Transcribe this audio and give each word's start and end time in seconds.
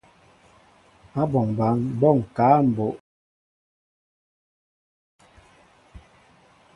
Áɓɔŋ 1.21 1.47
ɓăn 1.57 1.75
ɓɔ 1.99 2.09
ŋkă 2.19 2.43
a 2.57 2.65
mbóʼ. 2.69 2.95